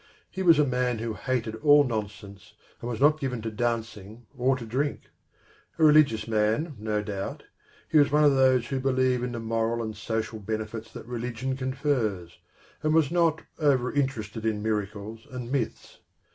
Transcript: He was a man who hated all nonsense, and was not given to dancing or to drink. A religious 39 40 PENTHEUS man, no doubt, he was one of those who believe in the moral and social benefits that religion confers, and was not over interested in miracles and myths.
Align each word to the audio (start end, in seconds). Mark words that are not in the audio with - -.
He 0.31 0.41
was 0.41 0.57
a 0.57 0.65
man 0.65 0.97
who 0.97 1.13
hated 1.13 1.53
all 1.57 1.83
nonsense, 1.83 2.55
and 2.81 2.89
was 2.89 2.99
not 2.99 3.19
given 3.19 3.39
to 3.43 3.51
dancing 3.51 4.25
or 4.35 4.55
to 4.57 4.65
drink. 4.65 5.01
A 5.77 5.83
religious 5.83 6.21
39 6.21 6.41
40 6.41 6.47
PENTHEUS 6.65 6.77
man, 6.79 6.83
no 6.83 7.03
doubt, 7.03 7.43
he 7.87 7.99
was 7.99 8.11
one 8.11 8.23
of 8.23 8.33
those 8.33 8.65
who 8.69 8.79
believe 8.79 9.21
in 9.21 9.33
the 9.33 9.39
moral 9.39 9.83
and 9.83 9.95
social 9.95 10.39
benefits 10.39 10.91
that 10.93 11.05
religion 11.05 11.55
confers, 11.55 12.39
and 12.81 12.95
was 12.95 13.11
not 13.11 13.43
over 13.59 13.93
interested 13.93 14.43
in 14.43 14.63
miracles 14.63 15.27
and 15.29 15.51
myths. 15.51 15.99